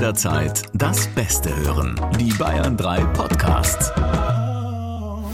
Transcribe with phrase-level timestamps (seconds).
[0.00, 2.00] jederzeit das Beste hören.
[2.18, 3.92] Die Bayern 3 Podcasts.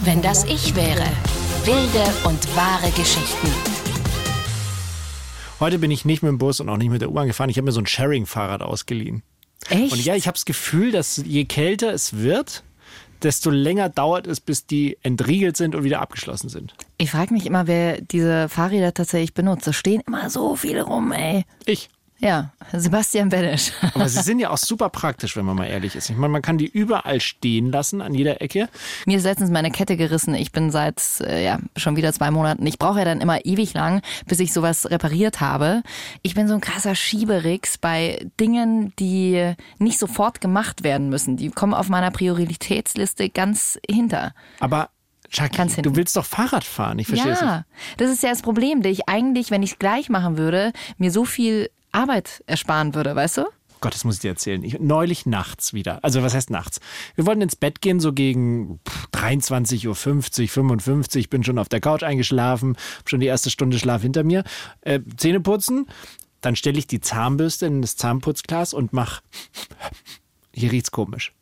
[0.03, 1.05] Wenn das ich wäre.
[1.65, 3.47] Wilde und wahre Geschichten.
[5.61, 7.49] Heute bin ich nicht mit dem Bus und auch nicht mit der U-Bahn gefahren.
[7.49, 9.23] Ich habe mir so ein Sharing-Fahrrad ausgeliehen.
[9.71, 9.93] Echt?
[9.93, 12.65] Und ja, ich habe das Gefühl, dass je kälter es wird,
[13.23, 16.75] desto länger dauert es, bis die entriegelt sind und wieder abgeschlossen sind.
[16.99, 19.69] Ich frage mich immer, wer diese Fahrräder tatsächlich benutzt.
[19.69, 21.45] Da stehen immer so viele rum, ey.
[21.67, 21.89] Ich.
[22.19, 23.73] Ja, Sebastian Benesch.
[23.95, 26.09] Aber sie sind ja auch super praktisch, wenn man mal ehrlich ist.
[26.09, 28.69] Ich meine, man kann die überall stehen lassen, an jeder Ecke.
[29.05, 30.35] Mir ist letztens meine Kette gerissen.
[30.35, 32.67] Ich bin seit äh, ja, schon wieder zwei Monaten.
[32.67, 35.83] Ich brauche ja dann immer ewig lang, bis ich sowas repariert habe.
[36.23, 41.37] Ich bin so ein krasser Schieberix bei Dingen, die nicht sofort gemacht werden müssen.
[41.37, 44.33] Die kommen auf meiner Prioritätsliste ganz hinter.
[44.61, 44.89] Aber
[45.31, 45.83] hinten.
[45.83, 47.51] du willst doch Fahrrad fahren, ich verstehe es nicht.
[47.51, 47.65] Ja,
[47.97, 51.11] das ist ja das Problem, dass ich eigentlich, wenn ich es gleich machen würde, mir
[51.11, 53.47] so viel Arbeit ersparen würde, weißt du?
[53.81, 54.63] Gott, das muss ich dir erzählen.
[54.63, 56.03] Ich, neulich nachts wieder.
[56.03, 56.81] Also was heißt nachts?
[57.15, 61.81] Wir wollten ins Bett gehen, so gegen pff, 23.50 Uhr, 55, bin schon auf der
[61.81, 64.45] Couch eingeschlafen, hab schon die erste Stunde Schlaf hinter mir.
[64.81, 65.87] Äh, Zähne putzen,
[66.41, 69.21] dann stelle ich die Zahnbürste in das Zahnputzglas und mach.
[70.59, 71.35] Hier riecht's komisch.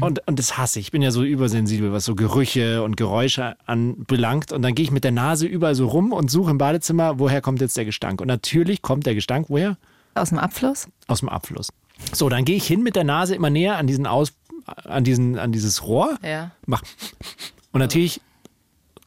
[0.00, 0.86] Und, und das hasse ich.
[0.86, 4.50] Ich bin ja so übersensibel, was so Gerüche und Geräusche anbelangt.
[4.50, 7.42] Und dann gehe ich mit der Nase überall so rum und suche im Badezimmer, woher
[7.42, 8.22] kommt jetzt der Gestank.
[8.22, 9.76] Und natürlich kommt der Gestank, woher?
[10.14, 10.88] Aus dem Abfluss?
[11.06, 11.68] aus dem Abfluss.
[12.12, 14.32] So, dann gehe ich hin mit der Nase immer näher an diesen Aus,
[14.84, 16.18] an diesen, an dieses Rohr.
[16.22, 16.52] Ja.
[16.64, 16.82] Mach.
[17.72, 18.22] Und natürlich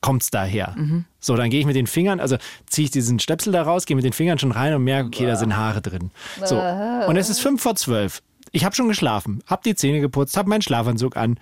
[0.01, 0.75] kommt's daher.
[1.19, 2.37] So, dann gehe ich mit den Fingern, also
[2.67, 5.25] ziehe ich diesen Stöpsel da raus, gehe mit den Fingern schon rein und merke, okay,
[5.25, 6.11] da sind Haare drin.
[6.43, 6.61] So.
[7.07, 8.21] Und es ist fünf vor zwölf.
[8.53, 11.39] Ich habe schon geschlafen, habe die Zähne geputzt, habe meinen Schlafanzug an.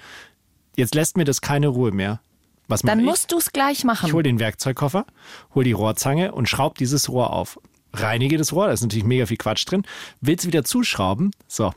[0.77, 2.21] Jetzt lässt mir das keine Ruhe mehr.
[2.69, 4.07] Was Dann musst du es gleich machen.
[4.07, 5.05] Ich hole den Werkzeugkoffer,
[5.53, 7.59] hole die Rohrzange und schraube dieses Rohr auf.
[7.93, 9.83] Reinige das Rohr, da ist natürlich mega viel Quatsch drin.
[10.21, 11.31] Will's wieder zuschrauben.
[11.49, 11.73] So.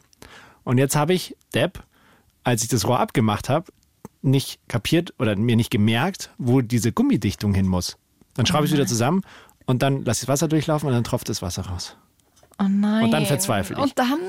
[0.62, 1.82] Und jetzt habe ich, Depp,
[2.44, 3.72] als ich das Rohr abgemacht habe,
[4.22, 7.96] nicht kapiert oder mir nicht gemerkt, wo diese Gummidichtung hin muss.
[8.34, 9.22] Dann schraube ich es wieder zusammen
[9.66, 11.96] und dann lasse ich das Wasser durchlaufen und dann tropft das Wasser raus.
[12.60, 13.04] Oh nein.
[13.04, 13.82] Und dann verzweifle ich.
[13.82, 14.20] Und dann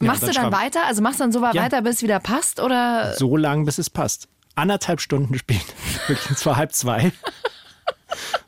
[0.00, 0.86] machst dann du dann weiter?
[0.86, 1.62] Also machst du dann so weit Ja.
[1.62, 2.60] weiter, bis es wieder passt?
[2.60, 3.14] Oder?
[3.14, 4.28] So lang, bis es passt.
[4.54, 5.72] Anderthalb Stunden später,
[6.06, 7.12] wirklich, es war halb zwei.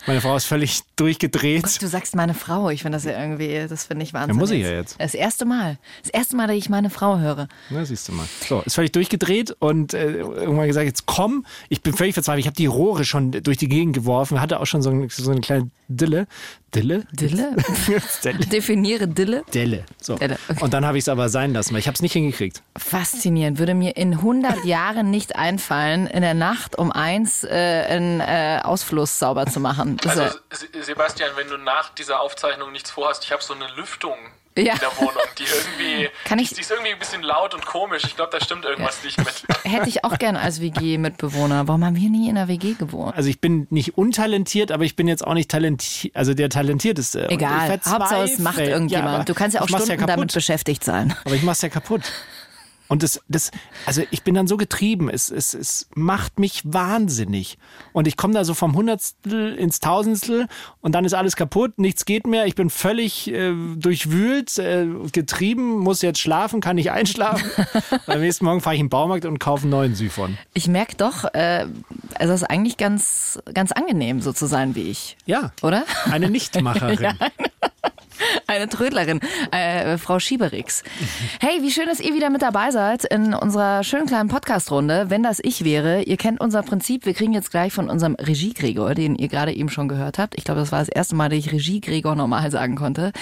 [0.07, 1.83] Meine Frau ist völlig durchgedreht.
[1.83, 2.71] Du sagst meine Frau.
[2.71, 4.39] Ich finde das ja irgendwie, das finde ich wahnsinnig.
[4.39, 4.97] muss ich ja jetzt.
[4.99, 5.79] Das erste Mal.
[6.03, 7.49] Das erste Mal, dass ich meine Frau höre.
[7.71, 8.27] Na, siehst du mal.
[8.47, 11.47] So, ist völlig durchgedreht und äh, irgendwann gesagt, jetzt komm.
[11.69, 12.41] Ich bin völlig verzweifelt.
[12.41, 15.31] Ich habe die Rohre schon durch die Gegend geworfen, hatte auch schon so, ein, so
[15.31, 16.27] eine kleine Dille.
[16.75, 17.07] Dille?
[17.13, 17.55] Dille?
[18.25, 18.39] Delle.
[18.47, 19.45] Definiere Dille.
[19.53, 19.85] Delle.
[20.01, 20.17] So.
[20.17, 20.65] Delle, okay.
[20.65, 22.63] Und dann habe ich es aber sein lassen, weil ich habe es nicht hingekriegt.
[22.77, 23.59] Faszinierend.
[23.59, 27.49] Würde mir in 100 Jahren nicht einfallen, in der Nacht um eins äh,
[27.89, 29.97] einen äh, Ausfluss sauber zu machen.
[29.99, 33.55] Das ist Also Se- Sebastian, wenn du nach dieser Aufzeichnung nichts vorhast, ich habe so
[33.55, 34.17] eine Lüftung
[34.57, 34.75] Ja.
[34.75, 38.05] in der Wohnung, die irgendwie, Kann ich- die ist irgendwie ein bisschen laut und komisch.
[38.05, 39.45] Ich glaube, da stimmt irgendwas nicht mit.
[39.65, 41.67] ja, hätte ich auch gern als WG-Mitbewohner.
[41.69, 43.17] Warum haben wir nie in der WG gewohnt?
[43.17, 47.29] Also ich bin nicht untalentiert, aber ich bin jetzt auch nicht talentiert, also der talentierteste.
[47.31, 47.71] Egal.
[47.71, 49.15] Hauptsache, es macht Ja, irgendjemand.
[49.15, 51.17] aber du kannst ja auch Stunden ja damit beschäftigt sein.
[51.25, 52.03] Aber ich mach's ja kaputt.
[52.95, 53.51] Und das, das,
[53.87, 57.59] also ich bin dann so getrieben, es, es, es macht mich wahnsinnig.
[57.93, 60.47] Und ich komme da so vom Hundertstel ins Tausendstel
[60.81, 65.81] und dann ist alles kaputt, nichts geht mehr, ich bin völlig äh, durchwühlt, äh, getrieben,
[65.81, 67.51] muss jetzt schlafen, kann nicht einschlafen.
[67.91, 70.39] und am nächsten Morgen fahre ich in den Baumarkt und kaufe einen neuen Siphon.
[70.53, 71.67] Ich merke doch, äh,
[72.15, 75.17] also es ist eigentlich ganz, ganz angenehm, so zu sein wie ich.
[75.27, 75.83] Ja, Oder?
[76.09, 77.19] eine Nichtmacherin.
[77.19, 77.33] Eine
[78.71, 79.21] Trödlerin,
[79.51, 80.83] äh, Frau Schieberix.
[81.41, 85.11] Hey, wie schön, dass ihr wieder mit dabei seid in unserer schönen kleinen Podcast-Runde.
[85.11, 87.07] Wenn das ich wäre, ihr kennt unser Prinzip.
[87.07, 90.35] Wir kriegen jetzt gleich von unserem Regie-Gregor, den ihr gerade eben schon gehört habt.
[90.37, 93.13] Ich glaube, das war das erste Mal, dass ich Regie-Gregor normal sagen konnte.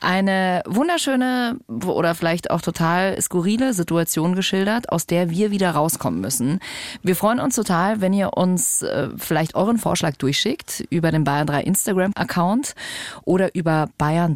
[0.00, 6.60] Eine wunderschöne oder vielleicht auch total skurrile Situation geschildert, aus der wir wieder rauskommen müssen.
[7.02, 11.46] Wir freuen uns total, wenn ihr uns äh, vielleicht euren Vorschlag durchschickt über den Bayern
[11.46, 12.74] 3 Instagram-Account
[13.24, 13.88] oder über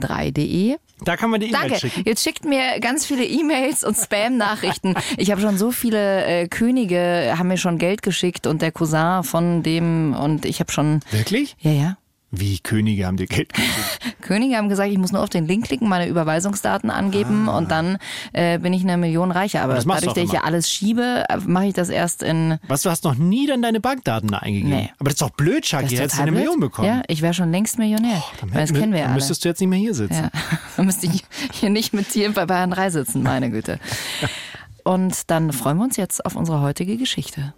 [0.06, 0.76] bayern3.de.
[1.04, 1.78] Da kann man die E-Mail Danke.
[1.78, 2.02] schicken.
[2.06, 4.94] Jetzt schickt mir ganz viele E-Mails und Spam-Nachrichten.
[5.18, 9.22] Ich habe schon so viele äh, Könige, haben mir schon Geld geschickt und der Cousin
[9.24, 11.56] von dem und ich habe schon, Wirklich?
[11.60, 11.96] ja, ja.
[12.32, 13.72] Wie Könige haben dir Geld gegeben?
[14.20, 17.98] Könige haben gesagt, ich muss nur auf den Link klicken, meine Überweisungsdaten angeben und dann
[18.32, 19.62] äh, bin ich eine Million reicher.
[19.62, 19.76] Aber Ah.
[19.76, 22.58] das dadurch, dass ich ja alles schiebe, äh, mache ich das erst in.
[22.66, 24.70] Was, du hast noch nie dann deine Bankdaten da eingegeben?
[24.70, 24.90] Nee.
[24.98, 25.84] Aber das ist doch blöd, Chucky.
[25.94, 26.72] Ist Hättest du eine Million blöd.
[26.72, 26.88] bekommen.
[26.88, 28.22] Ja, ich wäre schon längst Millionär.
[28.40, 29.18] Dann Weil das hätten- kennen wir ja dann alle.
[29.20, 30.14] müsstest du jetzt nicht mehr hier sitzen.
[30.24, 30.30] Ja,
[30.76, 33.78] dann müsste ich hier nicht mit dir bei Bayern 3 sitzen, meine Güte.
[34.82, 37.54] Und dann freuen wir uns jetzt auf unsere heutige Geschichte.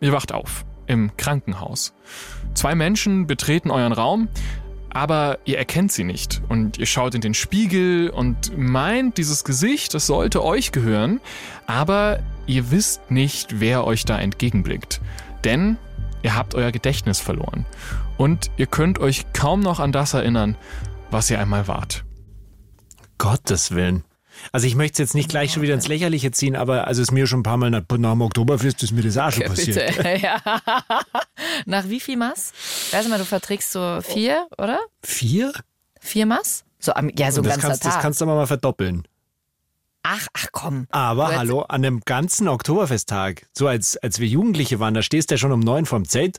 [0.00, 1.92] Ihr wacht auf im Krankenhaus.
[2.54, 4.28] Zwei Menschen betreten euren Raum.
[4.92, 6.42] aber ihr erkennt sie nicht.
[6.48, 11.20] Und ihr schaut in den Spiegel und meint, dieses Gesicht, das sollte euch gehören,
[11.66, 15.00] aber ihr wisst nicht, wer euch da entgegenblickt.
[15.44, 15.78] Denn
[16.22, 17.66] ihr habt euer Gedächtnis verloren.
[18.18, 20.56] Und ihr könnt euch kaum noch an das erinnern,
[21.10, 22.04] was ihr einmal wart.
[23.18, 24.04] Gottes Willen.
[24.52, 27.08] Also ich möchte es jetzt nicht gleich schon wieder ins Lächerliche ziehen, aber also es
[27.08, 29.44] ist mir schon ein paar Mal nach, nach dem Oktoberfest ist mir das auch schon
[29.44, 29.94] passiert.
[30.22, 30.40] Ja.
[31.66, 32.52] Nach wie viel Maß?
[32.92, 34.78] Weiß mal, du verträgst so vier, oder?
[35.02, 35.52] Vier?
[36.00, 36.64] Vier Maß?
[36.78, 37.92] So, am- ja, so ein das, ganzer kannst, Tag.
[37.94, 39.02] das kannst du aber mal verdoppeln.
[40.02, 40.86] Ach, ach komm.
[40.90, 45.34] Aber hallo, an einem ganzen Oktoberfesttag, so als, als wir Jugendliche waren, da stehst du
[45.34, 46.38] ja schon um neun vorm Zelt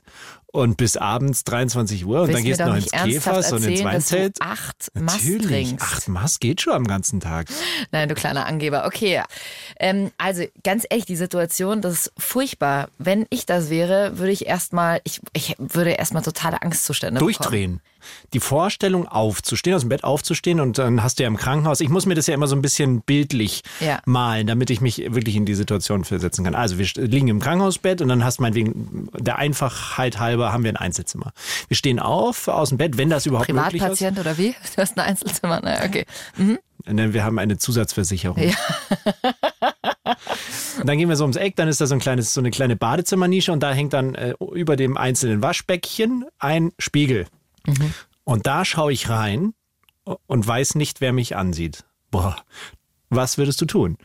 [0.52, 3.82] und bis abends 23 Uhr und Willst dann gehst du noch ins Käfers und ins
[3.84, 4.36] Weinzelt.
[4.40, 5.84] acht Maß Natürlich, trinkst.
[5.84, 7.48] acht Maß geht schon am ganzen Tag.
[7.90, 8.84] Nein, du kleiner Angeber.
[8.86, 9.22] Okay.
[9.78, 12.88] Ähm, also ganz ehrlich, die Situation, das ist furchtbar.
[12.98, 17.80] Wenn ich das wäre, würde ich erstmal, ich, ich würde erstmal totale Angstzustände bekommen.
[18.32, 21.88] Die Vorstellung aufzustehen, aus dem Bett aufzustehen und dann hast du ja im Krankenhaus, ich
[21.88, 24.00] muss mir das ja immer so ein bisschen bildlich Ja.
[24.06, 26.54] malen, damit ich mich wirklich in die Situation versetzen kann.
[26.54, 30.76] Also wir liegen im Krankenhausbett und dann hast meinetwegen der Einfachheit halber haben wir ein
[30.76, 31.32] Einzelzimmer.
[31.68, 33.98] Wir stehen auf aus dem Bett, wenn das überhaupt möglich ist.
[33.98, 34.54] Privatpatient oder wie?
[34.74, 35.60] Du hast ein Einzelzimmer.
[35.62, 36.06] Na, okay.
[36.86, 38.36] Ne, Wir haben eine Zusatzversicherung.
[38.38, 38.56] Und
[40.86, 42.76] dann gehen wir so ums Eck, dann ist da so, ein kleines, so eine kleine
[42.76, 47.26] Badezimmernische und da hängt dann äh, über dem einzelnen Waschbeckchen ein Spiegel.
[48.24, 49.54] Und da schaue ich rein
[50.26, 51.84] und weiß nicht, wer mich ansieht.
[52.10, 52.36] Boah,
[53.10, 53.98] was würdest du tun?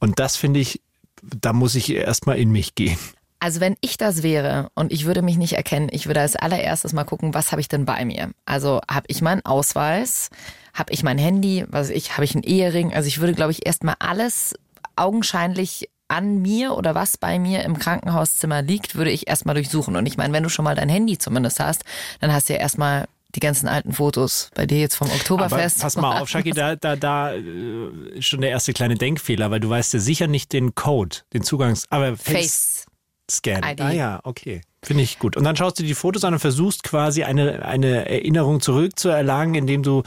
[0.00, 0.82] Und das finde ich,
[1.22, 2.98] da muss ich erstmal in mich gehen.
[3.40, 6.94] Also wenn ich das wäre und ich würde mich nicht erkennen, ich würde als allererstes
[6.94, 8.30] mal gucken, was habe ich denn bei mir?
[8.46, 10.30] Also habe ich meinen Ausweis,
[10.72, 12.94] habe ich mein Handy, was ich, habe ich einen Ehering?
[12.94, 14.54] Also ich würde, glaube ich, erstmal alles
[14.96, 19.96] augenscheinlich an mir oder was bei mir im Krankenhauszimmer liegt, würde ich erstmal durchsuchen.
[19.96, 21.84] Und ich meine, wenn du schon mal dein Handy zumindest hast,
[22.20, 25.80] dann hast du ja erstmal die ganzen alten Fotos bei dir jetzt vom Aber Oktoberfest.
[25.80, 29.60] pass mal auf, Shaki, da, da, da äh, ist schon der erste kleine Denkfehler, weil
[29.60, 31.86] du weißt ja sicher nicht den Code, den Zugangs...
[31.90, 32.86] Aber Face.
[33.30, 33.62] Scan.
[33.64, 33.80] ID.
[33.80, 34.60] Ah ja, okay.
[34.82, 35.36] Finde ich gut.
[35.36, 39.82] Und dann schaust du die Fotos an und versuchst quasi eine, eine Erinnerung zurückzuerlangen, indem
[39.82, 40.02] du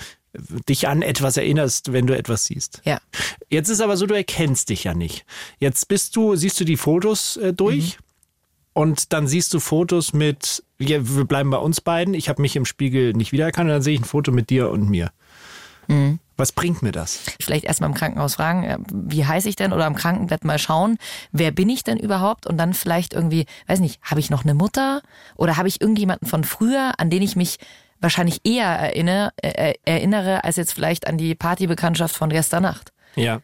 [0.67, 2.81] dich an etwas erinnerst, wenn du etwas siehst.
[2.85, 2.99] Ja.
[3.49, 5.25] Jetzt ist aber so, du erkennst dich ja nicht.
[5.59, 7.97] Jetzt bist du, siehst du die Fotos äh, durch
[8.73, 12.55] und dann siehst du Fotos mit, ja, wir bleiben bei uns beiden, ich habe mich
[12.55, 15.11] im Spiegel nicht wiedererkannt und dann sehe ich ein Foto mit dir und mir.
[16.35, 17.21] Was bringt mir das?
[17.41, 20.97] vielleicht erstmal im Krankenhaus fragen, äh, wie heiße ich denn oder am Krankenbett mal schauen,
[21.31, 24.53] wer bin ich denn überhaupt und dann vielleicht irgendwie, weiß nicht, habe ich noch eine
[24.53, 25.01] Mutter
[25.35, 27.57] oder habe ich irgendjemanden von früher, an den ich mich
[27.99, 32.91] wahrscheinlich eher erinnere, äh, erinnere als jetzt vielleicht an die Partybekanntschaft von gestern Nacht.
[33.15, 33.41] Ja.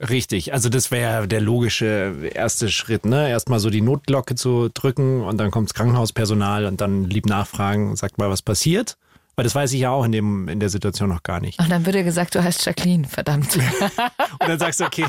[0.00, 3.28] Richtig, also das wäre der logische erste Schritt, ne?
[3.28, 8.18] Erstmal so die Notglocke zu drücken und dann kommt's Krankenhauspersonal und dann lieb nachfragen, sagt
[8.18, 8.96] mal, was passiert.
[9.36, 11.58] Weil das weiß ich ja auch in, dem, in der Situation noch gar nicht.
[11.58, 13.56] Und dann wird dir gesagt, du heißt Jacqueline, verdammt.
[14.38, 15.06] Und dann sagst du, okay,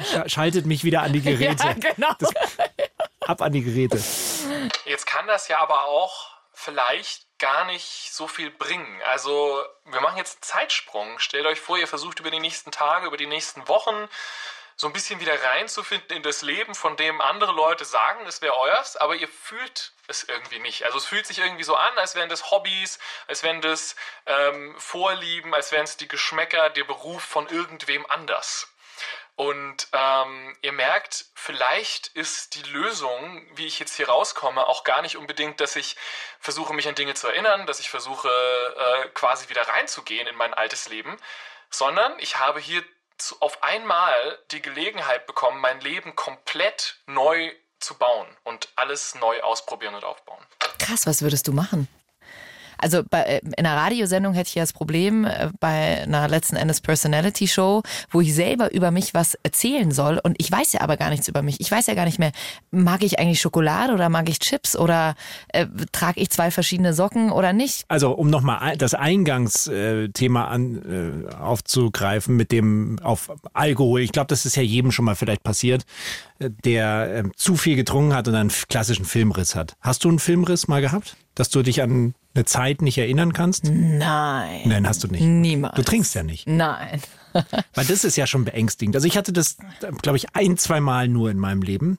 [0.00, 1.64] sch- schaltet mich wieder an die Geräte.
[1.78, 2.08] genau.
[3.26, 3.98] Ab an die Geräte.
[4.86, 6.31] Jetzt kann das ja aber auch
[6.62, 9.02] vielleicht gar nicht so viel bringen.
[9.02, 11.18] Also, wir machen jetzt einen Zeitsprung.
[11.18, 14.08] Stellt euch vor, ihr versucht über die nächsten Tage, über die nächsten Wochen
[14.76, 18.56] so ein bisschen wieder reinzufinden in das Leben, von dem andere Leute sagen, es wäre
[18.56, 20.84] euers, aber ihr fühlt es irgendwie nicht.
[20.84, 23.94] Also es fühlt sich irgendwie so an, als wären das Hobbys, als wären das
[24.26, 28.71] ähm, Vorlieben, als wären es die Geschmäcker, der Beruf von irgendwem anders.
[29.34, 35.00] Und ähm, ihr merkt, vielleicht ist die Lösung, wie ich jetzt hier rauskomme, auch gar
[35.00, 35.96] nicht unbedingt, dass ich
[36.38, 40.52] versuche, mich an Dinge zu erinnern, dass ich versuche, äh, quasi wieder reinzugehen in mein
[40.52, 41.16] altes Leben,
[41.70, 42.84] sondern ich habe hier
[43.16, 49.40] zu, auf einmal die Gelegenheit bekommen, mein Leben komplett neu zu bauen und alles neu
[49.42, 50.44] ausprobieren und aufbauen.
[50.78, 51.88] Krass, was würdest du machen?
[52.82, 56.56] Also bei, äh, in einer Radiosendung hätte ich ja das Problem, äh, bei einer letzten
[56.56, 60.80] Endes Personality Show, wo ich selber über mich was erzählen soll und ich weiß ja
[60.80, 61.60] aber gar nichts über mich.
[61.60, 62.32] Ich weiß ja gar nicht mehr,
[62.70, 65.14] mag ich eigentlich Schokolade oder mag ich Chips oder
[65.48, 67.84] äh, trage ich zwei verschiedene Socken oder nicht?
[67.88, 74.00] Also um nochmal das Eingangsthema an, äh, aufzugreifen mit dem auf Alkohol.
[74.00, 75.84] Ich glaube, das ist ja jedem schon mal vielleicht passiert,
[76.38, 79.76] äh, der äh, zu viel getrunken hat und einen klassischen Filmriss hat.
[79.80, 83.64] Hast du einen Filmriss mal gehabt, dass du dich an eine Zeit nicht erinnern kannst?
[83.64, 84.62] Nein.
[84.64, 85.22] Nein, hast du nicht.
[85.22, 85.74] Niemals.
[85.74, 86.46] Du trinkst ja nicht.
[86.46, 87.02] Nein.
[87.74, 88.94] Weil das ist ja schon beängstigend.
[88.94, 89.56] Also ich hatte das,
[90.02, 91.98] glaube ich, ein, zwei Mal nur in meinem Leben.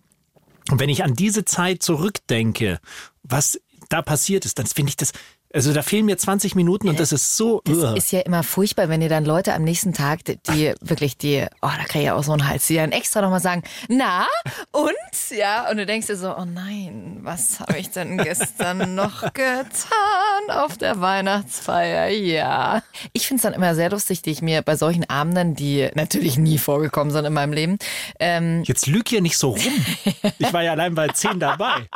[0.70, 2.80] Und wenn ich an diese Zeit zurückdenke,
[3.24, 3.60] was
[3.90, 5.12] da passiert ist, dann finde ich das
[5.54, 7.62] Also da fehlen mir 20 Minuten und das ist so.
[7.64, 7.96] Das Ugh.
[7.96, 11.46] ist ja immer furchtbar, wenn ihr dann Leute am nächsten Tag, die, die wirklich die,
[11.62, 14.26] oh, da kriege ich ja auch so einen Hals, die dann extra nochmal sagen, na,
[14.72, 14.92] und?
[15.30, 20.50] Ja, und du denkst dir so, oh nein, was habe ich denn gestern noch getan
[20.50, 22.10] auf der Weihnachtsfeier?
[22.10, 22.82] Ja.
[23.14, 26.38] Ich finde es dann immer sehr lustig, die ich mir bei solchen Abenden, die natürlich
[26.38, 27.78] nie vorgekommen sind in meinem Leben,
[28.20, 29.86] ähm, Jetzt lüg hier nicht so rum.
[30.40, 31.88] Ich war ja allein bei 10 dabei.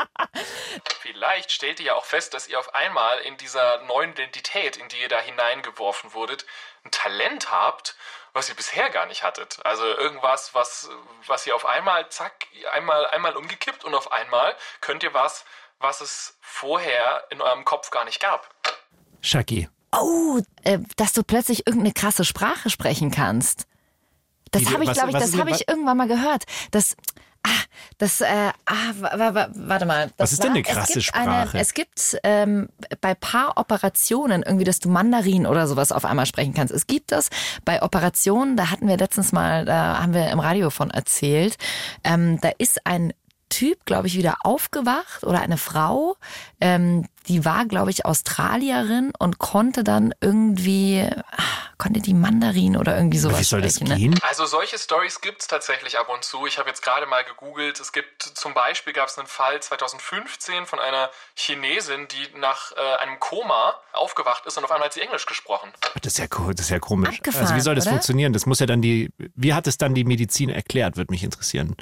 [1.01, 4.87] Vielleicht stellt ihr ja auch fest, dass ihr auf einmal in dieser neuen Identität, in
[4.89, 6.45] die ihr da hineingeworfen wurdet,
[6.83, 7.95] ein Talent habt,
[8.33, 9.59] was ihr bisher gar nicht hattet.
[9.65, 10.89] Also irgendwas, was,
[11.25, 15.45] was ihr auf einmal, zack, einmal, einmal umgekippt und auf einmal könnt ihr was,
[15.79, 18.53] was es vorher in eurem Kopf gar nicht gab.
[19.21, 19.69] Shaki.
[19.93, 23.65] oh, äh, dass du plötzlich irgendeine krasse Sprache sprechen kannst.
[24.51, 26.43] Das habe ich, glaube ich, das habe ich irgendwann mal gehört.
[26.71, 26.95] Das,
[27.47, 27.63] ah,
[27.97, 28.25] das, äh,
[28.65, 30.07] ah, wa- wa- wa- warte mal.
[30.17, 31.57] Das Was ist denn eine war- krasse es gibt Eine, Sprache?
[31.59, 32.69] es gibt ähm,
[33.01, 36.73] bei Paaroperationen irgendwie, dass du Mandarin oder sowas auf einmal sprechen kannst.
[36.73, 37.29] Es gibt das
[37.65, 41.57] bei Operationen, da hatten wir letztens mal, da haben wir im Radio von erzählt,
[42.03, 43.13] ähm, da ist ein
[43.49, 46.17] Typ, glaube ich, wieder aufgewacht oder eine Frau,
[46.59, 51.43] ähm, die war, glaube ich, Australierin und konnte dann irgendwie, ah,
[51.77, 53.89] konnte die Mandarin oder irgendwie sowas Wie soll das sprechen.
[53.89, 53.97] Ne?
[53.97, 54.19] gehen?
[54.23, 56.45] Also solche Stories gibt es tatsächlich ab und zu.
[56.45, 57.79] Ich habe jetzt gerade mal gegoogelt.
[57.79, 63.03] Es gibt zum Beispiel gab es einen Fall 2015 von einer Chinesin, die nach äh,
[63.03, 65.71] einem Koma aufgewacht ist und auf einmal hat sie Englisch gesprochen.
[66.01, 67.17] Das ist ja, das ist ja komisch.
[67.17, 67.91] Abgefahren, also wie soll das oder?
[67.91, 68.33] funktionieren?
[68.33, 71.75] Das muss ja dann die, wie hat es dann die Medizin erklärt, würde mich interessieren.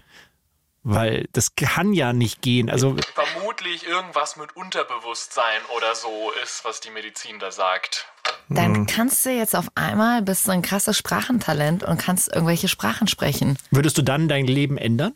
[0.87, 2.69] Weil das kann ja nicht gehen.
[2.69, 8.05] Also Vermutlich irgendwas mit Unterbewusstsein oder so ist, was die Medizin da sagt.
[8.49, 8.85] Dann Mhm.
[8.85, 13.57] kannst du jetzt auf einmal, bist du ein krasses Sprachentalent und kannst irgendwelche Sprachen sprechen.
[13.71, 15.13] würdest du dann dein Leben ändern?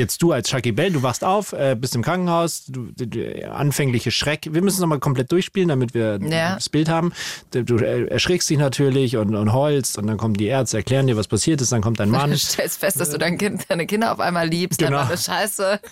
[0.00, 3.52] Jetzt du als Chucky Bell, du wachst auf, äh, bist im Krankenhaus, du, du, du,
[3.52, 4.48] anfängliche Schreck.
[4.50, 6.54] Wir müssen es nochmal komplett durchspielen, damit wir Ja.
[6.54, 7.12] das Bild haben.
[7.50, 11.28] Du, erschrickst dich natürlich und, und heulst und dann kommen die Ärzte, erklären dir, was
[11.28, 12.30] passiert ist, dann kommt dein Mann.
[12.30, 14.92] Du stellst fest, dass du dein kind, deine Kinder auf einmal liebst, Genau.
[14.92, 15.80] dann war das scheiße.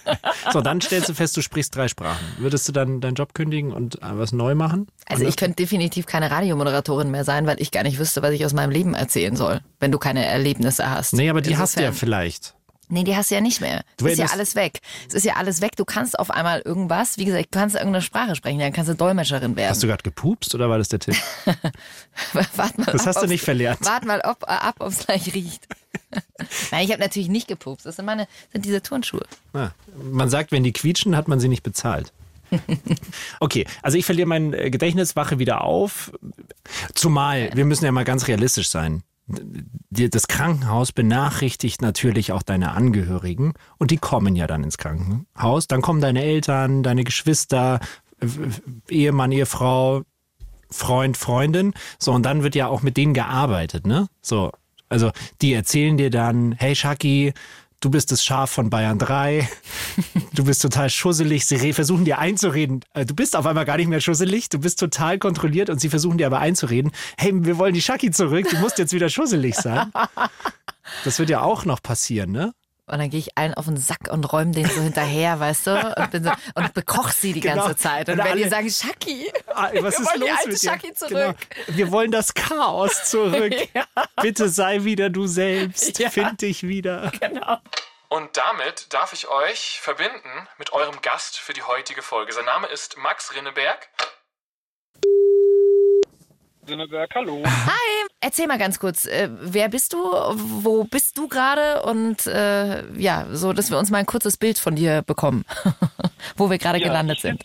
[0.52, 2.24] So, dann stellst du fest, du sprichst drei Sprachen.
[2.38, 4.86] Würdest du dann deinen Job kündigen und äh, was neu machen?
[5.06, 8.44] Also ich könnte definitiv keine Radiomoderatorin mehr sein, weil ich gar nicht wüsste, was ich
[8.46, 11.12] aus meinem Leben erzählen soll, wenn du keine Erlebnisse hast.
[11.12, 12.54] Nee, aber die hast du ja Insofern- vielleicht.
[12.88, 13.82] Nee, die hast du ja nicht mehr.
[13.98, 14.80] Du Es ist ja alles weg.
[15.08, 15.76] Es ist ja alles weg.
[15.76, 18.94] Du kannst auf einmal irgendwas, wie gesagt, du kannst irgendeine Sprache sprechen, dann kannst du
[18.94, 19.70] Dolmetscherin werden.
[19.70, 21.16] Hast du gerade gepupst oder war das der Tipp?
[22.32, 23.84] Wart mal Das ab, hast du nicht verlernt.
[23.84, 25.66] Wart mal ob, ab, ob es gleich riecht.
[26.70, 27.84] Nein, ich habe natürlich nicht gepupst.
[27.86, 29.26] Das sind meine, sind diese Turnschuhe.
[29.52, 32.12] Ah, man sagt, wenn die quietschen, hat man sie nicht bezahlt.
[33.40, 36.12] Okay, also ich verliere mein äh, Gedächtnis, wache wieder auf.
[36.94, 39.02] Zumal, wir müssen ja mal ganz realistisch sein.
[39.90, 45.66] Das Krankenhaus benachrichtigt natürlich auch deine Angehörigen und die kommen ja dann ins Krankenhaus.
[45.66, 47.80] Dann kommen deine Eltern, deine Geschwister,
[48.88, 50.02] Ehemann, Ehefrau,
[50.70, 51.74] Freund, Freundin.
[51.98, 54.08] So, und dann wird ja auch mit denen gearbeitet, ne?
[54.22, 54.52] So,
[54.88, 55.10] also
[55.42, 57.32] die erzählen dir dann, hey Shaki,
[57.80, 59.48] du bist das Schaf von Bayern 3,
[60.34, 63.88] du bist total schusselig, sie versuchen dir einzureden, äh, du bist auf einmal gar nicht
[63.88, 67.74] mehr schusselig, du bist total kontrolliert und sie versuchen dir aber einzureden, hey, wir wollen
[67.74, 69.92] die Shaki zurück, du musst jetzt wieder schusselig sein.
[71.04, 72.54] Das wird ja auch noch passieren, ne?
[72.88, 75.94] Und dann gehe ich allen auf den Sack und räume den so hinterher, weißt du?
[75.96, 77.66] Und, bin so, und bekoch sie die Genau.
[77.66, 78.08] ganze Zeit.
[78.08, 80.48] Und Und wenn die alle- sagen, Schaki, Ah, was Wir ist wollen die los alte
[80.50, 80.70] mit dir?
[80.70, 81.10] Shaki zurück.
[81.10, 81.34] Genau.
[81.68, 83.54] Wir wollen das Chaos zurück.
[84.22, 85.98] Bitte sei wieder du selbst.
[85.98, 86.10] Ja.
[86.10, 87.12] Find dich wieder.
[88.08, 92.32] Und damit darf ich euch verbinden mit eurem Gast für die heutige Folge.
[92.32, 93.88] Sein Name ist Max Rinneberg.
[96.68, 97.42] Sinneberg, hallo.
[97.44, 102.84] hi, erzähl mal ganz kurz, äh, wer bist du, wo bist du gerade und äh,
[103.00, 105.44] ja, so, dass wir uns mal ein kurzes Bild von dir bekommen,
[106.36, 107.42] wo wir gerade Ja, gelandet sind.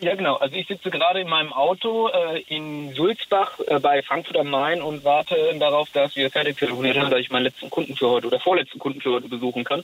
[0.00, 0.36] Ja, genau.
[0.36, 4.80] Also ich sitze gerade in meinem Auto äh, in Sulzbach äh, bei Frankfurt am Main
[4.80, 8.28] und warte darauf, dass wir fertig telefoniert haben, dass ich meinen letzten Kunden für heute
[8.28, 9.82] oder vorletzten Kunden für heute besuchen kann.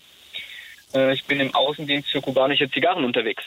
[0.94, 3.42] Äh, ich bin im Außendienst für kubanische Zigarren unterwegs.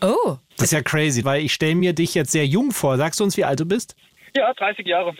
[0.00, 2.98] Oh, Das ist ja crazy, weil ich stelle mir dich jetzt sehr jung vor.
[2.98, 3.96] Sagst du uns, wie alt du bist?
[4.36, 5.14] Ja, 30 Jahre.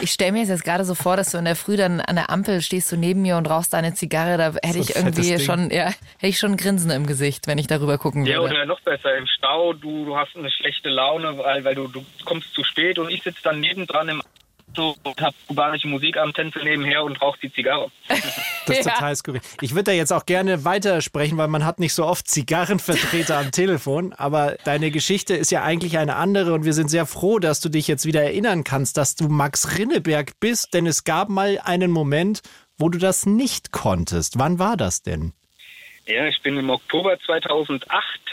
[0.00, 2.30] ich stelle mir jetzt gerade so vor, dass du in der Früh dann an der
[2.30, 5.86] Ampel stehst du neben mir und rauchst deine Zigarre, da hätte ich irgendwie schon, ja,
[5.90, 8.54] hätte ich schon ein Grinsen im Gesicht, wenn ich darüber gucken Ja, würde.
[8.54, 12.04] oder noch besser, im Stau, du, du hast eine schlechte Laune, weil, weil du, du
[12.24, 14.22] kommst zu spät und ich sitze dann nebendran im
[14.76, 17.90] Auto und hab kubanische Musik am Tänzel nebenher und rauch die Zigarre.
[18.66, 18.92] Das ist Ja.
[18.92, 19.40] total skurril.
[19.62, 23.50] Ich würde da jetzt auch gerne weitersprechen, weil man hat nicht so oft Zigarrenvertreter am
[23.52, 24.12] Telefon.
[24.12, 27.70] Aber deine Geschichte ist ja eigentlich eine andere und wir sind sehr froh, dass du
[27.70, 30.74] dich jetzt wieder erinnern kannst, dass du Max Rinneberg bist.
[30.74, 32.42] Denn es gab mal einen Moment,
[32.76, 34.38] wo du das nicht konntest.
[34.38, 35.32] Wann war das denn?
[36.04, 37.90] Ja, ich bin im Oktober 2008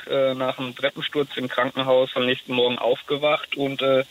[0.09, 4.03] äh, nach einem Treppensturz im Krankenhaus am nächsten Morgen aufgewacht und äh,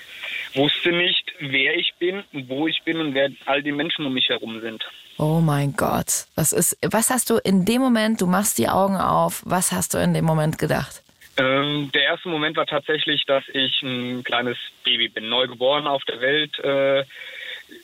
[0.55, 4.29] wusste nicht, wer ich bin, wo ich bin und wer all die Menschen um mich
[4.29, 4.85] herum sind.
[5.19, 6.27] Oh mein Gott.
[6.35, 9.95] Was ist, was hast du in dem Moment, du machst die Augen auf, was hast
[9.95, 11.03] du in dem Moment gedacht?
[11.37, 16.21] Ähm, der erste Moment war tatsächlich, dass ich ein kleines Baby bin, neugeboren auf der
[16.21, 16.59] Welt.
[16.61, 17.05] Äh,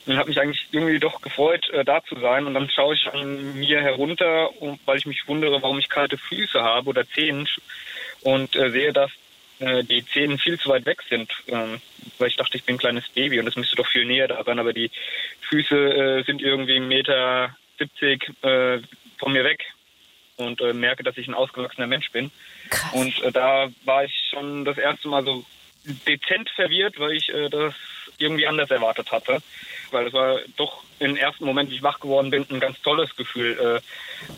[0.06, 2.46] und habe mich eigentlich irgendwie doch gefreut, äh, da zu sein.
[2.46, 4.50] Und dann schaue ich an mir herunter,
[4.84, 7.48] weil ich mich wundere, warum ich kalte Füße habe oder Zehen
[8.22, 9.10] und äh, sehe, dass
[9.60, 11.80] äh, die Zehen viel zu weit weg sind, ähm,
[12.18, 14.42] weil ich dachte, ich bin ein kleines Baby und das müsste doch viel näher da
[14.42, 14.58] sein.
[14.58, 14.90] Aber die
[15.48, 18.78] Füße äh, sind irgendwie 1,70 Meter 70, äh,
[19.18, 19.64] von mir weg
[20.36, 22.30] und äh, merke, dass ich ein ausgewachsener Mensch bin.
[22.70, 22.92] Krass.
[22.94, 25.44] Und äh, da war ich schon das erste Mal so
[26.06, 27.74] dezent verwirrt, weil ich äh, das
[28.18, 29.42] irgendwie anders erwartet hatte.
[29.90, 33.14] Weil es war doch im ersten Moment, wie ich wach geworden bin, ein ganz tolles
[33.16, 33.82] Gefühl.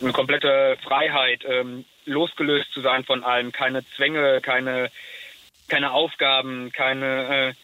[0.01, 4.91] Eine komplette Freiheit, ähm, losgelöst zu sein von allem, keine Zwänge, keine,
[5.67, 7.55] keine Aufgaben, keine,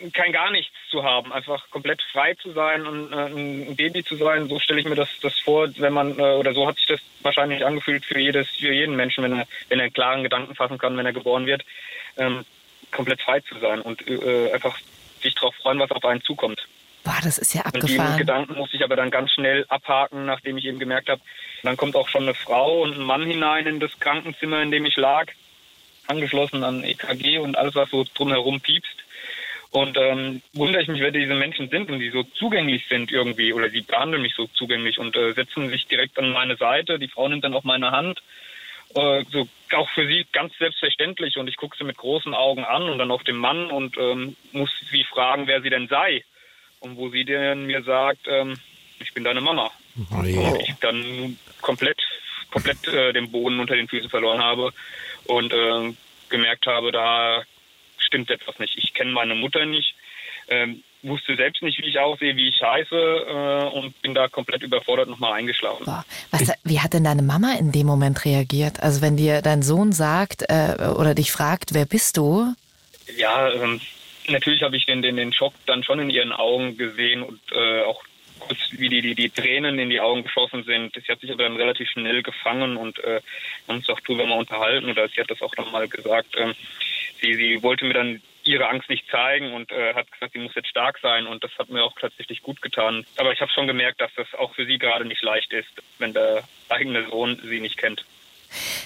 [0.00, 4.04] äh, kein gar nichts zu haben, einfach komplett frei zu sein und äh, ein Baby
[4.04, 4.48] zu sein.
[4.48, 7.00] So stelle ich mir das, das vor, wenn man, äh, oder so hat sich das
[7.22, 10.78] wahrscheinlich angefühlt für jedes, für jeden Menschen, wenn er, wenn er einen klaren Gedanken fassen
[10.78, 11.64] kann, wenn er geboren wird,
[12.16, 12.44] ähm,
[12.92, 14.78] komplett frei zu sein und äh, einfach
[15.20, 16.66] sich darauf freuen, was auf einen zukommt.
[17.08, 18.18] Boah, das ist ja abgefahren.
[18.18, 21.22] Gedanken musste ich aber dann ganz schnell abhaken, nachdem ich eben gemerkt habe,
[21.62, 24.84] dann kommt auch schon eine Frau und ein Mann hinein in das Krankenzimmer, in dem
[24.84, 25.24] ich lag,
[26.06, 29.04] angeschlossen an EKG und alles, was so drumherum piepst.
[29.70, 33.54] Und ähm, wundere ich mich, wer diese Menschen sind und die so zugänglich sind irgendwie
[33.54, 36.98] oder sie behandeln mich so zugänglich und äh, setzen sich direkt an meine Seite.
[36.98, 38.20] Die Frau nimmt dann auch meine Hand
[38.94, 42.82] äh, so auch für sie ganz selbstverständlich und ich gucke sie mit großen Augen an
[42.82, 46.24] und dann auf den Mann und ähm, muss sie fragen, wer sie denn sei.
[46.80, 48.56] Und wo sie dann mir sagt, ähm,
[49.00, 49.70] ich bin deine Mama.
[50.16, 50.36] Oh je.
[50.36, 52.00] Und ich dann komplett,
[52.50, 54.72] komplett äh, den Boden unter den Füßen verloren habe
[55.24, 55.92] und äh,
[56.28, 57.42] gemerkt habe, da
[57.98, 58.76] stimmt etwas nicht.
[58.76, 59.94] Ich kenne meine Mutter nicht,
[60.48, 64.62] ähm, wusste selbst nicht, wie ich aussehe, wie ich heiße äh, und bin da komplett
[64.62, 65.86] überfordert nochmal eingeschlafen.
[66.30, 68.80] Was, wie hat denn deine Mama in dem Moment reagiert?
[68.80, 72.54] Also wenn dir dein Sohn sagt äh, oder dich fragt, wer bist du?
[73.16, 73.80] Ja, ähm,
[74.28, 77.82] natürlich habe ich den, den, den Schock dann schon in ihren Augen gesehen und äh,
[77.82, 78.02] auch
[78.38, 80.94] kurz, wie die, die, die Tränen in die Augen geschossen sind.
[80.94, 83.20] Sie hat sich aber dann relativ schnell gefangen und äh,
[83.66, 86.34] uns auch drüber mal unterhalten oder sie hat das auch nochmal gesagt.
[86.36, 86.54] Ähm,
[87.20, 90.54] sie, sie wollte mir dann ihre Angst nicht zeigen und äh, hat gesagt, sie muss
[90.54, 93.04] jetzt stark sein und das hat mir auch tatsächlich gut getan.
[93.16, 96.14] Aber ich habe schon gemerkt, dass das auch für sie gerade nicht leicht ist, wenn
[96.14, 98.04] der eigene Sohn sie nicht kennt.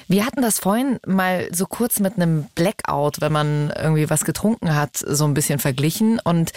[0.09, 4.75] Wir hatten das vorhin mal so kurz mit einem Blackout, wenn man irgendwie was getrunken
[4.75, 6.21] hat, so ein bisschen verglichen.
[6.21, 6.53] Und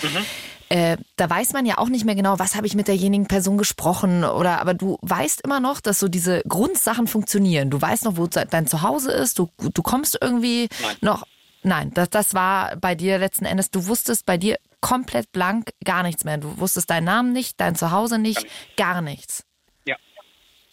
[0.70, 3.58] äh, da weiß man ja auch nicht mehr genau, was habe ich mit derjenigen Person
[3.58, 7.70] gesprochen oder aber du weißt immer noch, dass so diese Grundsachen funktionieren.
[7.70, 10.96] Du weißt noch, wo dein Zuhause ist, du, du kommst irgendwie Nein.
[11.02, 11.24] noch.
[11.64, 16.04] Nein, das, das war bei dir letzten Endes, du wusstest bei dir komplett blank gar
[16.04, 16.38] nichts mehr.
[16.38, 18.46] Du wusstest deinen Namen nicht, dein Zuhause nicht,
[18.78, 19.44] gar nichts.
[19.86, 19.96] Ja,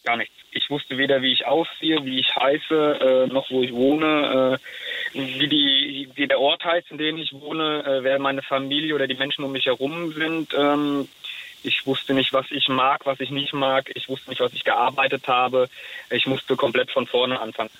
[0.04, 0.41] gar nichts.
[0.54, 4.58] Ich wusste weder, wie ich aussehe, wie ich heiße, äh, noch wo ich wohne,
[5.14, 8.94] äh, wie, die, wie der Ort heißt, in dem ich wohne, äh, wer meine Familie
[8.94, 10.52] oder die Menschen um mich herum sind.
[10.54, 11.08] Ähm,
[11.62, 13.90] ich wusste nicht, was ich mag, was ich nicht mag.
[13.94, 15.68] Ich wusste nicht, was ich gearbeitet habe.
[16.10, 17.70] Ich musste komplett von vorne anfangen.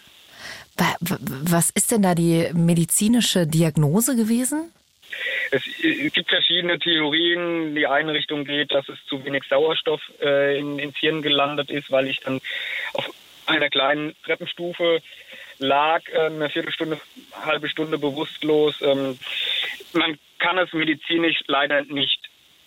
[0.76, 4.72] Wa- wa- Was ist denn da die medizinische Diagnose gewesen?
[5.50, 7.74] Es, es gibt verschiedene Theorien.
[7.74, 11.90] Die eine Richtung geht, dass es zu wenig Sauerstoff äh, in, ins Hirn gelandet ist,
[11.90, 12.40] weil ich dann
[12.94, 13.10] auf
[13.46, 15.00] einer kleinen Treppenstufe
[15.58, 17.00] lag, äh, eine Viertelstunde,
[17.44, 18.80] halbe Stunde bewusstlos.
[18.82, 19.18] Ähm,
[19.92, 22.20] man kann es medizinisch leider nicht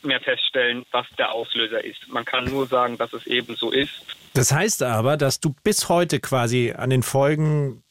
[0.03, 2.07] mehr feststellen, was der Auslöser ist.
[2.07, 3.91] Man kann nur sagen, dass es eben so ist.
[4.33, 7.83] Das heißt aber, dass du bis heute quasi an den Folgen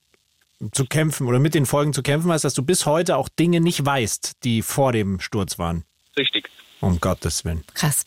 [0.73, 3.61] zu kämpfen oder mit den Folgen zu kämpfen hast, dass du bis heute auch Dinge
[3.61, 5.85] nicht weißt, die vor dem Sturz waren.
[6.17, 6.49] Richtig.
[6.81, 7.65] Um Gottes Willen.
[7.73, 8.05] Krass.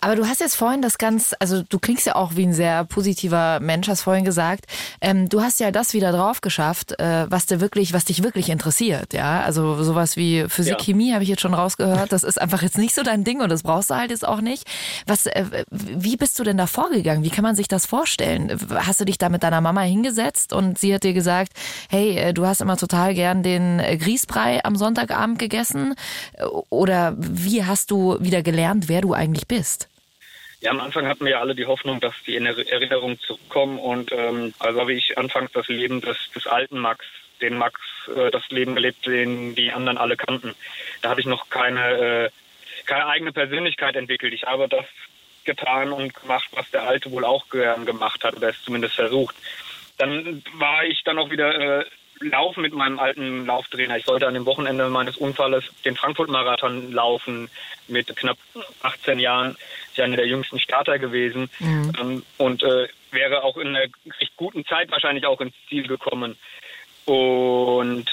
[0.00, 2.84] Aber du hast jetzt vorhin das ganz, also du klingst ja auch wie ein sehr
[2.84, 4.64] positiver Mensch, hast vorhin gesagt.
[5.00, 8.48] Ähm, du hast ja das wieder drauf geschafft, äh, was dir wirklich, was dich wirklich
[8.48, 9.42] interessiert, ja.
[9.42, 10.78] Also sowas wie Physik, Ja.
[10.84, 12.10] Chemie habe ich jetzt schon rausgehört.
[12.10, 14.40] Das ist einfach jetzt nicht so dein Ding und das brauchst du halt jetzt auch
[14.40, 14.64] nicht.
[15.06, 17.22] Was, äh, wie bist du denn da vorgegangen?
[17.22, 18.58] Wie kann man sich das vorstellen?
[18.74, 21.52] Hast du dich da mit deiner Mama hingesetzt und sie hat dir gesagt,
[21.90, 25.94] hey, äh, du hast immer total gern den äh, Grießbrei am Sonntagabend gegessen?
[26.32, 29.88] Äh, Oder wie hast du wieder gelernt, wer du eigentlich bist?
[30.60, 33.78] Ja, am Anfang hatten wir ja alle die Hoffnung, dass die Erinner- Erinnerungen zurückkommen.
[33.78, 37.04] Und ähm, also habe ich anfangs das Leben des, des alten Max,
[37.42, 37.80] den Max,
[38.14, 40.54] äh, das Leben gelebt, den die anderen alle kannten.
[41.02, 41.90] Da hatte ich noch keine,
[42.26, 42.30] äh,
[42.86, 44.32] keine eigene Persönlichkeit entwickelt.
[44.32, 44.86] Ich habe das
[45.44, 49.36] getan und gemacht, was der Alte wohl auch gern gemacht hat oder es zumindest versucht.
[49.98, 51.84] Dann war ich dann auch wieder äh,
[52.20, 53.96] Laufen mit meinem alten Lauftrainer.
[53.98, 57.50] Ich sollte an dem Wochenende meines Unfalles den Frankfurt-Marathon laufen
[57.88, 58.38] mit knapp
[58.82, 59.56] 18 Jahren.
[59.92, 61.92] Ich einer der jüngsten Starter gewesen Mhm.
[62.00, 63.86] ähm, und äh, wäre auch in einer
[64.20, 66.36] recht guten Zeit wahrscheinlich auch ins Ziel gekommen.
[67.04, 68.06] Und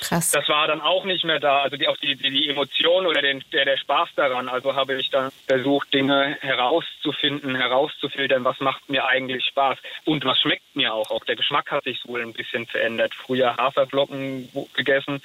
[0.00, 0.30] Krass.
[0.30, 1.62] das war dann auch nicht mehr da.
[1.62, 4.48] Also die, auch die, die, die Emotion oder den, der, der Spaß daran.
[4.48, 10.38] Also habe ich dann versucht, Dinge herauszufinden, herauszufiltern, was macht mir eigentlich Spaß und was
[10.40, 11.10] schmeckt mir auch.
[11.10, 13.14] Auch der Geschmack hat sich wohl ein bisschen verändert.
[13.14, 15.22] Früher Haferflocken gegessen,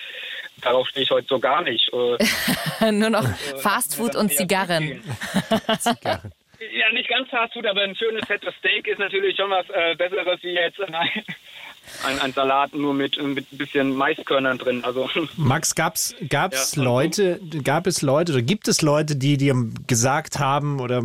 [0.62, 1.92] darauf stehe ich heute so gar nicht.
[1.94, 3.28] Äh, Nur noch
[3.62, 5.04] Fastfood und Zigarren.
[6.60, 10.44] Ja, nicht ganz Fastfood, aber ein schönes fettes Steak ist natürlich schon was äh, Besseres
[10.44, 14.84] wie jetzt ein, ein, ein Salat nur mit, mit ein bisschen Maiskörnern drin.
[14.84, 16.84] Also Max, gab's, gab's Ja.
[16.84, 19.56] Leute, gab es Leute oder gibt es Leute, die dir
[19.88, 21.02] gesagt haben oder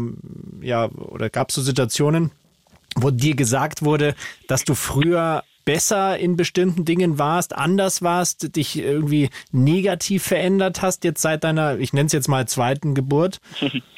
[0.61, 2.33] ja, oder gab es so Situationen,
[2.97, 4.17] wo dir gesagt wurde,
[4.49, 11.05] dass du früher besser in bestimmten Dingen warst, anders warst, dich irgendwie negativ verändert hast,
[11.05, 13.41] jetzt seit deiner, ich nenne es jetzt mal zweiten Geburt?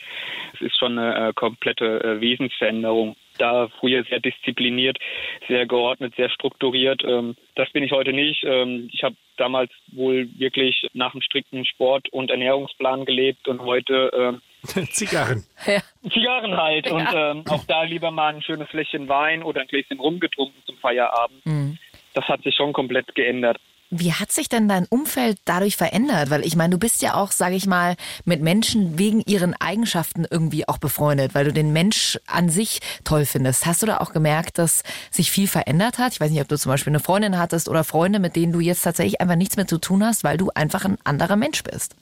[0.57, 3.17] es ist schon eine äh, komplette äh, Wesensveränderung.
[3.39, 4.99] Da früher sehr diszipliniert,
[5.47, 7.03] sehr geordnet, sehr strukturiert.
[7.05, 8.45] Ähm, das bin ich heute nicht.
[8.45, 14.11] Ähm, ich habe damals wohl wirklich nach einem strikten Sport- und Ernährungsplan gelebt und heute
[14.15, 14.41] ähm,
[14.91, 15.45] Zigarren.
[15.67, 15.81] Ja.
[16.11, 16.91] Zigarren halt.
[16.91, 20.77] Und ähm, auch da lieber mal ein schönes Fläschchen Wein oder ein Gläschen rumgetrunken zum
[20.79, 21.79] Feierabend.
[22.15, 23.59] Das hat sich schon komplett geändert.
[23.91, 26.31] Wie hat sich denn dein Umfeld dadurch verändert?
[26.31, 27.95] Weil ich meine, du bist ja auch, sage ich mal,
[28.25, 33.27] mit Menschen wegen ihren Eigenschaften irgendwie auch befreundet, weil du den Mensch an sich toll
[33.27, 33.65] findest.
[33.65, 36.13] Hast du da auch gemerkt, dass sich viel verändert hat?
[36.15, 38.59] Ich weiß nicht, ob du zum Beispiel eine Freundin hattest oder Freunde, mit denen du
[38.59, 41.95] jetzt tatsächlich einfach nichts mehr zu tun hast, weil du einfach ein anderer Mensch bist.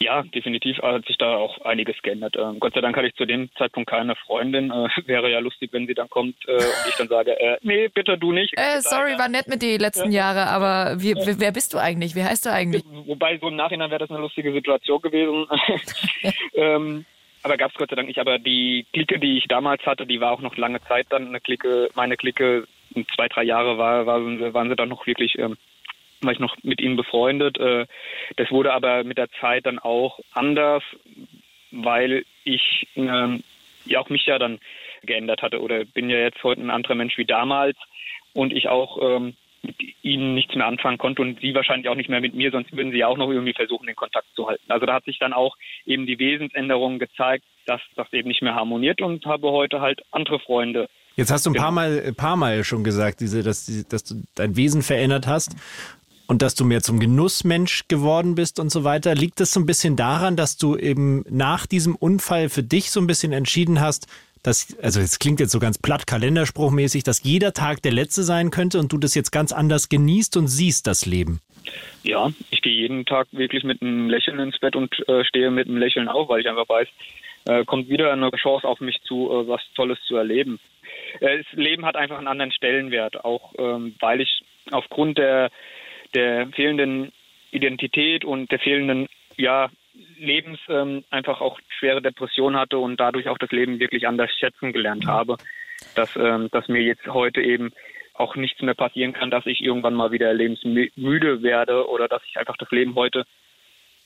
[0.00, 2.36] Ja, definitiv hat sich da auch einiges geändert.
[2.38, 4.70] Ähm, Gott sei Dank hatte ich zu dem Zeitpunkt keine Freundin.
[4.70, 7.88] Äh, wäre ja lustig, wenn sie dann kommt äh, und ich dann sage, äh, nee,
[7.88, 8.52] bitte du nicht.
[8.56, 11.78] Äh, sorry, war nett mit dir die letzten Jahre, aber wie, wer wer bist du
[11.78, 12.14] eigentlich?
[12.14, 12.82] Wie heißt du eigentlich?
[13.06, 15.46] Wobei so im Nachhinein wäre das eine lustige Situation gewesen.
[16.54, 17.04] ähm,
[17.42, 18.18] aber gab es Gott sei Dank nicht.
[18.18, 21.40] Aber die Clique, die ich damals hatte, die war auch noch lange Zeit dann eine
[21.40, 22.66] Clique, meine Clique,
[23.14, 25.56] zwei, drei Jahre war, waren, sie- waren sie dann noch wirklich, ähm,
[26.22, 27.58] war ich noch mit ihnen befreundet.
[27.58, 27.86] Äh,
[28.36, 30.82] das wurde aber mit der Zeit dann auch anders,
[31.70, 33.42] weil ich ähm,
[33.84, 34.58] ja auch mich ja dann
[35.02, 37.76] geändert hatte oder bin ja jetzt heute ein anderer Mensch wie damals
[38.34, 42.08] und ich auch ähm, mit ihnen nichts mehr anfangen konnte und sie wahrscheinlich auch nicht
[42.08, 44.64] mehr mit mir, sonst würden sie ja auch noch irgendwie versuchen, den Kontakt zu halten.
[44.68, 48.54] Also da hat sich dann auch eben die Wesensänderung gezeigt, dass das eben nicht mehr
[48.54, 50.88] harmoniert und habe heute halt andere Freunde.
[51.16, 51.64] Jetzt hast du ein Genau.
[51.64, 55.56] paar Mal, ein paar Mal schon gesagt, diese, dass, dass du dein Wesen verändert hast
[56.30, 59.16] und dass du mehr zum Genussmensch geworden bist und so weiter.
[59.16, 63.00] Liegt das so ein bisschen daran, dass du eben nach diesem Unfall für dich so
[63.00, 64.06] ein bisschen entschieden hast,
[64.44, 68.52] dass, also es klingt jetzt so ganz platt kalenderspruchmäßig, dass jeder Tag der letzte sein
[68.52, 71.40] könnte und du das jetzt ganz anders genießt und siehst, das Leben?
[72.04, 75.66] Ja, ich gehe jeden Tag wirklich mit einem Lächeln ins Bett und äh, stehe mit
[75.66, 76.86] einem Lächeln auf, weil ich einfach weiß,
[77.48, 80.60] äh, kommt wieder eine Chance auf mich zu, äh, was Tolles zu erleben.
[81.18, 85.50] Äh, das Leben hat einfach einen anderen Stellenwert, auch ähm, weil ich aufgrund der,
[86.14, 87.12] der fehlenden
[87.50, 89.70] Identität und der fehlenden ja,
[90.18, 94.72] Lebens ähm, einfach auch schwere Depression hatte und dadurch auch das Leben wirklich anders schätzen
[94.72, 95.36] gelernt habe,
[95.94, 97.72] dass, ähm, dass mir jetzt heute eben
[98.14, 102.36] auch nichts mehr passieren kann, dass ich irgendwann mal wieder lebensmüde werde oder dass ich
[102.36, 103.24] einfach das Leben heute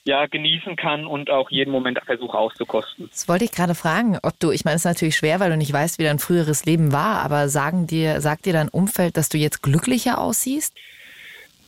[0.04, 3.08] ja genießen kann und auch jeden Moment versuche auszukosten.
[3.10, 5.56] Das wollte ich gerade fragen, ob du, ich meine, es ist natürlich schwer, weil du
[5.56, 9.30] nicht weißt, wie dein früheres Leben war, aber sagen dir, sagt dir dein Umfeld, dass
[9.30, 10.76] du jetzt glücklicher aussiehst?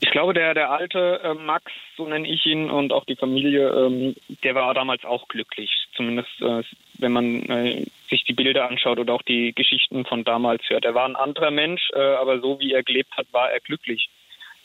[0.01, 3.69] Ich glaube, der, der alte äh, Max, so nenne ich ihn, und auch die Familie,
[3.71, 5.71] ähm, der war damals auch glücklich.
[5.95, 6.63] Zumindest, äh,
[6.99, 10.85] wenn man äh, sich die Bilder anschaut oder auch die Geschichten von damals hört.
[10.85, 14.11] Er war ein anderer Mensch, äh, aber so wie er gelebt hat, war er glücklich.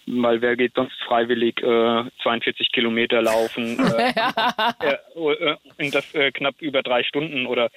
[0.05, 4.13] Weil wer geht sonst freiwillig äh, 42 Kilometer laufen äh,
[4.83, 7.69] äh, äh, und das äh, knapp über drei Stunden oder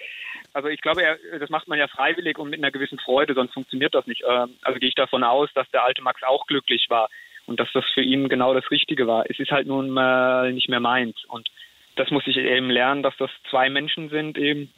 [0.55, 3.53] also ich glaube, er, das macht man ja freiwillig und mit einer gewissen Freude, sonst
[3.53, 4.23] funktioniert das nicht.
[4.27, 7.11] Ähm, Also gehe ich davon aus, dass der alte Max auch glücklich war
[7.47, 9.25] und dass das für ihn genau das Richtige war.
[9.29, 11.49] Es ist halt nun mal nicht mehr meins und
[11.97, 14.73] das muss ich eben lernen, dass das zwei Menschen sind eben.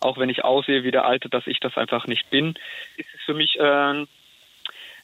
[0.00, 2.54] Auch wenn ich aussehe wie der Alte, dass ich das einfach nicht bin,
[2.96, 4.04] ist es für mich äh,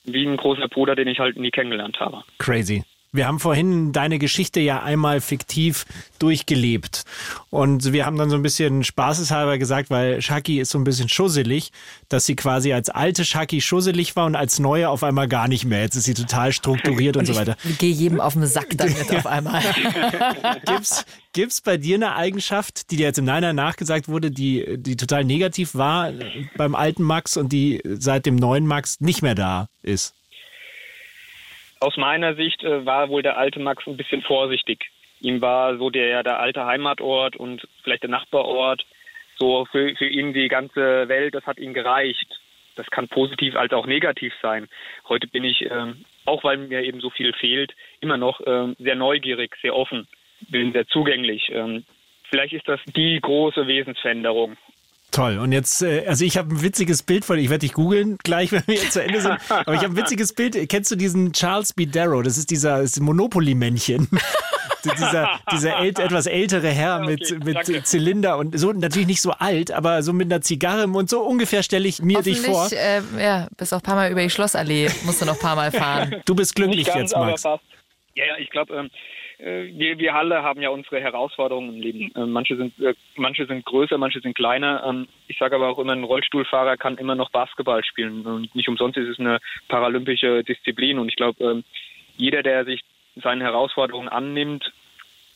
[0.05, 2.25] wie ein großer Bruder, den ich halt nie kennengelernt habe.
[2.39, 2.85] Crazy.
[3.15, 5.87] Wir haben vorhin deine Geschichte ja einmal fiktiv
[6.19, 7.05] durchgelebt.
[7.49, 11.09] Und wir haben dann so ein bisschen spaßeshalber gesagt, weil Shaki ist so ein bisschen
[11.09, 11.71] schusselig,
[12.09, 15.65] dass sie quasi als alte Shaki schusselig war und als neue auf einmal gar nicht
[15.65, 15.83] mehr.
[15.83, 17.57] Jetzt ist sie total strukturiert und, so weiter.
[17.63, 19.63] Ich gehe jedem auf den Sack damit auf einmal.
[20.67, 24.97] Gibt's, gibt's bei dir eine Eigenschaft, die dir jetzt im Nachhinein nachgesagt wurde, die, die
[24.97, 26.13] total negativ war
[26.57, 30.15] beim alten Max und die seit dem neuen Max nicht mehr da ist?
[31.85, 34.91] Aus meiner Sicht äh, war wohl der alte Max ein bisschen vorsichtig.
[35.21, 38.85] Ihm war so der, der alte Heimatort und vielleicht der Nachbarort,
[39.39, 42.41] so für, für ihn die ganze Welt, das hat ihm gereicht.
[42.77, 44.67] Das kann positiv als auch negativ sein.
[45.09, 48.97] Heute bin ich, ähm, auch weil mir eben so viel fehlt, immer noch ähm, sehr
[48.97, 50.09] neugierig, sehr offen,
[50.49, 51.51] bin sehr zugänglich.
[51.53, 51.85] Ähm,
[52.31, 54.57] vielleicht ist das die große Wesensveränderung.
[55.15, 55.39] Toll.
[55.39, 58.51] Und jetzt, äh, also ich habe ein witziges Bild von, ich werde dich googeln gleich,
[58.53, 59.39] wenn wir jetzt zu Ende sind.
[59.49, 60.69] Aber ich habe ein witziges Bild.
[60.69, 61.87] Kennst du diesen Charles B.
[61.87, 62.23] Darrow?
[62.23, 64.09] Das ist dieser Monopoly-Männchen.
[64.85, 67.83] dieser, dieser ält, etwas ältere Herr Ja, okay, mit, mit danke.
[67.85, 71.23] Zylinder und so, natürlich nicht so alt, aber so mit einer Zigarre im Mund, so
[71.23, 72.69] ungefähr stelle ich mir dich vor.
[72.73, 75.57] Äh, ja, bist auch ein paar Mal über die Schlossallee, musst du noch ein paar
[75.57, 76.17] Mal fahren.
[76.27, 77.43] Du bist glücklich Nicht ganz, jetzt, aber Max.
[77.43, 77.65] fast.
[78.15, 78.91] Ja, ja, ich glaube, ähm, äh,
[79.39, 82.13] wir, wir alle haben ja unsere Herausforderungen im Leben.
[82.15, 84.85] Äh, manche sind äh, manche sind größer, manche sind kleiner.
[84.87, 88.27] Ähm, ich sage aber auch immer, ein Rollstuhlfahrer kann immer noch Basketball spielen.
[88.27, 90.99] Und nicht umsonst ist es eine paralympische Disziplin.
[90.99, 91.65] Und ich glaube, ähm,
[92.17, 92.83] jeder, der sich
[93.17, 94.73] seinen Herausforderungen annimmt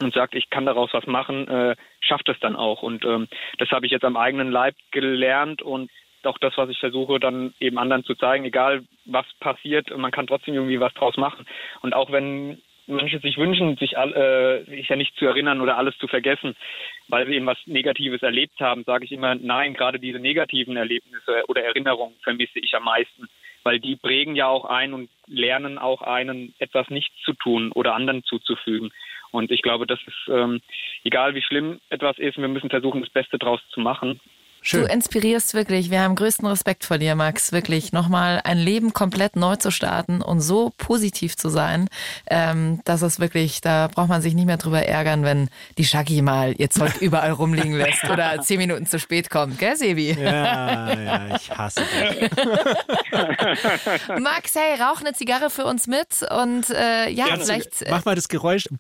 [0.01, 2.83] und sagt, ich kann daraus was machen, äh, schafft es dann auch.
[2.83, 5.91] Und ähm, das habe ich jetzt am eigenen Leib gelernt und
[6.25, 10.27] auch das, was ich versuche, dann eben anderen zu zeigen, egal was passiert, man kann
[10.27, 11.47] trotzdem irgendwie was draus machen.
[11.81, 15.97] Und auch wenn manche sich wünschen, sich, äh, sich ja nicht zu erinnern oder alles
[15.99, 16.57] zu vergessen,
[17.09, 21.45] weil sie eben was Negatives erlebt haben, sage ich immer, nein, gerade diese negativen Erlebnisse
[21.49, 23.29] oder Erinnerungen vermisse ich am meisten,
[23.63, 27.95] weil die prägen ja auch ein und lernen auch einen, etwas nicht zu tun oder
[27.95, 28.91] anderen zuzufügen.
[29.31, 30.61] Und ich glaube, das ist, ähm,
[31.05, 34.21] egal wie schlimm etwas ist, wir müssen versuchen, das Beste draus zu machen.
[34.61, 34.83] Schön.
[34.83, 35.91] Du inspirierst wirklich.
[35.91, 37.53] Wir haben größten Respekt vor dir, Max.
[37.53, 41.89] Wirklich nochmal ein Leben komplett neu zu starten und so positiv zu sein.
[42.29, 46.23] Ähm, das ist wirklich, da braucht man sich nicht mehr drüber ärgern, wenn die Shaggy
[46.23, 49.59] mal ihr Zeug überall rumliegen lässt oder zehn Minuten zu spät kommt.
[49.59, 50.13] Gell, Sebi?
[50.13, 52.31] Ja, ja, ich hasse dich.
[54.21, 57.45] Max, hey, rauch eine Zigarre für uns mit und äh, ja, Gerne.
[57.45, 57.83] vielleicht.
[57.83, 58.69] Äh, Mach mal das Geräusch.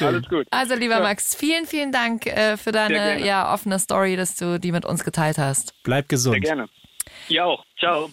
[0.00, 0.46] Alles gut.
[0.50, 4.72] also, lieber Max, vielen, vielen Dank äh, für deine ja, offene Story, dass du die
[4.72, 5.74] mit uns geteilt hast.
[5.82, 6.40] Bleib Sehr gesund.
[6.42, 6.68] gerne.
[7.28, 7.64] Ihr auch.
[7.78, 8.10] Ciao.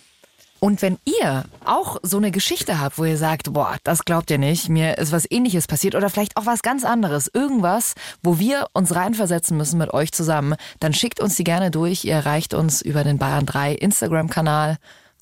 [0.59, 4.39] Und wenn ihr auch so eine Geschichte habt, wo ihr sagt, boah, das glaubt ihr
[4.39, 7.93] nicht, mir ist was ähnliches passiert oder vielleicht auch was ganz anderes, irgendwas,
[8.23, 12.05] wo wir uns reinversetzen müssen mit euch zusammen, dann schickt uns die gerne durch.
[12.05, 14.77] Ihr erreicht uns über den Bayern 3 Instagram-Kanal.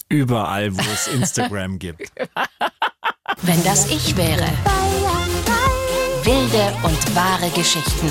[0.08, 2.10] Überall, wo es Instagram gibt.
[3.41, 4.47] Wenn das ich wäre.
[6.25, 8.09] Wilde und wahre Geschichten.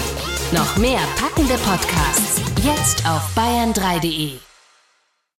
[0.52, 2.42] Noch mehr packende Podcasts.
[2.62, 4.51] Jetzt auf bayern3.de.